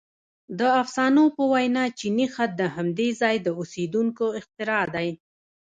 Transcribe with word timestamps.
•د 0.59 0.61
افسانو 0.81 1.23
په 1.35 1.43
وینا 1.51 1.85
چیني 1.99 2.27
خط 2.33 2.51
د 2.57 2.63
همدې 2.75 3.09
ځای 3.21 3.35
د 3.41 3.47
اوسېدونکو 3.59 4.25
اختراع 4.39 4.85
دی. 4.95 5.09